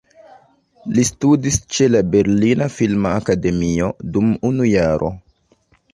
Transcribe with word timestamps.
Li 0.93 1.03
studis 1.09 1.59
ĉe 1.75 1.89
la 1.95 2.01
"Berlina 2.15 2.69
Filma 2.77 3.13
Akademio" 3.21 3.91
dum 4.17 4.33
unu 4.51 4.71
jaro. 4.71 5.17